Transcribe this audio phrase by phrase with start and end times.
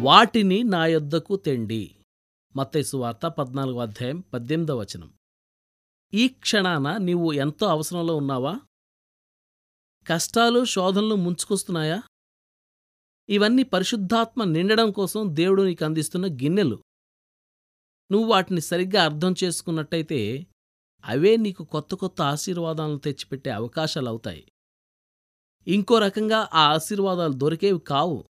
[0.00, 1.96] వాటిని నా యొద్దకు తెండి.
[2.56, 5.14] మత్తైసు వార్త పద్నాలుగో అధ్యాయం పద్దెనిమిదవ వచనం.
[6.14, 8.60] ఈ క్షణాన నీవు ఎంతో అవసరంలో ఉన్నావా?
[10.06, 12.02] కష్టాలు శోధనలు ముంచుకొస్తున్నాయా?
[13.28, 16.82] ఇవన్నీ పరిశుద్ధాత్మ నిండడం కోసం దేవుడు నీకు అందిస్తున్న గిన్నెలు.
[18.12, 20.46] నువ్వు వాటిని సరిగ్గా అర్థం చేసుకున్నట్టయితే
[21.04, 24.52] అవే నీకు కొత్త కొత్త ఆశీర్వాదాలను తెచ్చిపెట్టే అవకాశాలవుతాయి.
[25.66, 28.24] ఇంకో రకంగా ఆ ఆశీర్వాదాలు దొరికేవి కావు.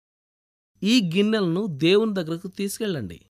[0.84, 3.26] ఈ గిన్నెలను దేవుని దగ్గరకు తీసుకెళ్ళండి.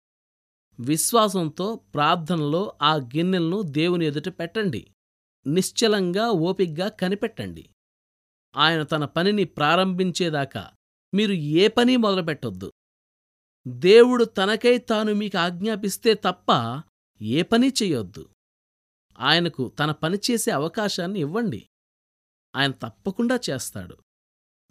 [0.81, 4.91] విశ్వాసంతో ప్రార్థనలో ఆ గిన్నెలను దేవుని ఎదుట పెట్టండి.
[5.47, 7.69] నిశ్చలంగా ఓపిగ్గా కనిపెట్టండి.
[8.57, 10.71] ఆయన తన పనిని ప్రారంభించేదాకా
[11.15, 12.73] మీరు ఏ పని మొదలుపెట్టొద్దు.
[13.69, 16.83] దేవుడు తనకై తాను మీకు ఆజ్ఞాపిస్తే తప్ప
[17.23, 18.29] ఏ పని చెయ్యొద్దు
[19.19, 21.69] ఆయనకు తన పని చేసే అవకాశాన్ని ఇవ్వండి.
[22.57, 23.97] ఆయన తప్పకుండా చేస్తాడు.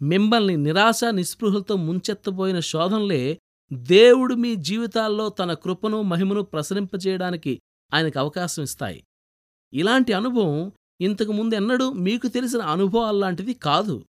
[0.03, 3.39] మిమ్మల్ని నిరాశ నిస్పృహలతో ముంచెత్తబోయిన శోధనలే
[3.73, 7.61] దేవుడు మీ జీవితాల్లో తన కృపను మహిమను ప్రసరింపజేయడానికి
[7.93, 9.03] ఆయనకు అవకాశం ఇస్తాయి.
[9.73, 14.05] ఇలాంటి అనుభవం ఇంతకు ముందెన్నడూ మీకు తెలిసిన అనుభవాల్లాంటిది కాదు.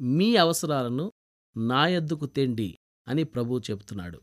[0.00, 1.12] మీ అవసరాలను
[1.56, 4.20] నా ఎద్దుకు తెండి అని ప్రభు చెబుతున్నాడు.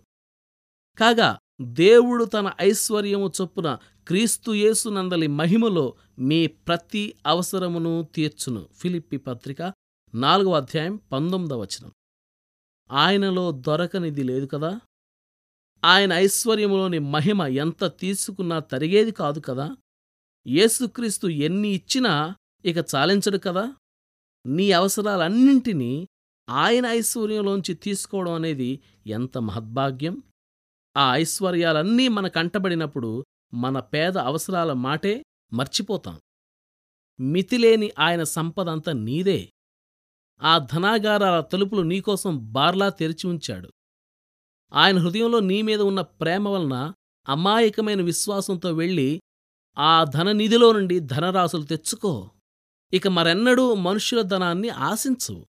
[0.98, 8.68] కాగా దేవుడు తన ఐశ్వర్యము చొప్పున క్రీస్తుయేసునందలి మహిమలో మీ ప్రతి అవసరమును తీర్చును.
[8.74, 9.74] ఫిలిప్పి పత్రిక
[10.14, 11.92] నాలుగవ అధ్యాయం పంతొమ్మిదవ వచనం.
[12.92, 14.80] ఆయనలో దొరకనిది లేదు కదా?
[15.84, 19.76] ఆయన ఐశ్వర్యములోని మహిమ ఎంత తీసుకున్నా తరిగేది కాదు కదా?
[20.48, 22.36] యేసుక్రీస్తు ఎన్ని ఇచ్చినా
[22.66, 23.76] ఇక చాలించడు కదా?
[24.46, 26.08] నీ అవసరాలన్నింటినీ
[26.50, 30.24] ఆయన ఐశ్వర్యంలోంచి తీసుకోవడం అనేది ఎంత మహద్భాగ్యం!
[30.98, 35.24] ఆ ఐశ్వర్యాలన్నీ మన కంటబడినప్పుడు మన పేద అవసరాల మాటే
[35.54, 36.20] మర్చిపోతాం.
[37.20, 39.50] మితిలేని ఆయన సంపదంతా నీదే.
[40.42, 43.72] ఆ ధనాగారాల తలుపులు నీకోసం బార్లా తెరిచి ఉంచాడు.
[44.74, 46.94] ఆయన హృదయంలో నీమీద ఉన్న ప్రేమ వలన
[47.30, 49.22] అమాయకమైన విశ్వాసంతో వెళ్ళి
[49.78, 52.30] ఆ ధననిధిలో నుండి ధనరాశులు తెచ్చుకో.
[52.94, 55.48] ఇక మరెన్నడూ మనుష్యుల ధనాన్ని ఆశించు.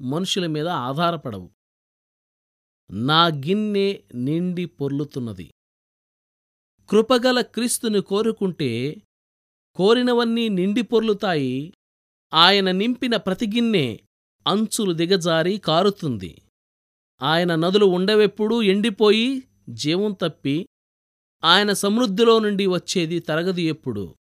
[0.00, 1.50] మనుషుల మీద ఆధారపడవు.
[2.90, 5.54] నా గిన్నె నిండి పొర్లుతున్నది.
[6.90, 9.02] కృపగల క్రీస్తుని కోరుకుంటే
[9.74, 11.72] కోరినవన్నీ నిండి పొర్లుతాయి.
[12.34, 13.98] ఆయన నింపిన ప్రతిగిన్నె
[14.46, 16.42] అంచులు దిగజారి కారుతుంది.
[17.22, 20.66] ఆయన నదులు ఉండవెప్పుడూ ఎండిపోయి జీవం తప్పి
[21.44, 24.14] ఆయన సమృద్ధిలో నుండి వచ్చేది తరగదు ఎప్పుడు.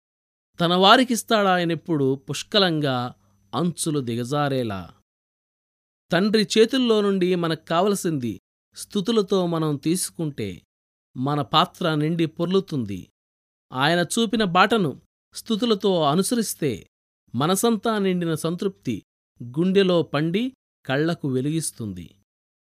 [0.60, 3.14] తన వారికిస్తాడాయనెప్పుడు పుష్కలంగా
[3.56, 4.94] అంచులు దిగజారేలా.
[6.12, 8.42] తండ్రి చేతుల్లో నుండి మనకు కావలసింది
[8.76, 10.62] స్థుతులతో మనం తీసుకుంటే
[11.18, 13.08] మన పాత్ర నిండి పొర్లుతుంది.
[13.74, 15.02] ఆయన చూపిన బాటను
[15.34, 16.88] స్థుతులతో అనుసరిస్తే
[17.36, 19.04] మనసంతా నిండిన సంతృప్తి
[19.44, 20.54] గుండెలో పండి
[20.86, 22.16] కళ్ళకు వెలిగిస్తుంది.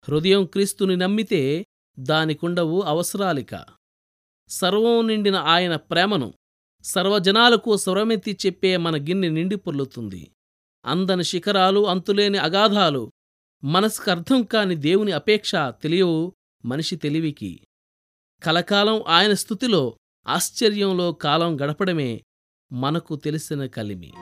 [0.08, 1.66] హృదయం క్రీస్తుని నమ్మితే
[1.98, 3.64] దానికుండవు అవసరాలిక.
[4.48, 6.34] సర్వం నిండిన ఆయన ప్రేమను
[6.84, 10.30] సర్వజనాలకు స్వరమెత్తి చెప్పే మన గిన్నె నిండి పొర్లుతుంది.
[10.84, 13.12] అందని శిఖరాలు అంతులేని అగాధాలు
[13.64, 16.32] మనస్కర్థం కాని దేవుని అపేక్ష తెలియవు
[16.64, 17.60] మనిషి తెలివికి.
[18.42, 19.98] కలకాలం ఆయన స్థుతిలో
[20.28, 22.22] ఆశ్చర్యంలో కాలం గడపడమే
[22.72, 24.12] మనకు తెలిసిన కలిమి.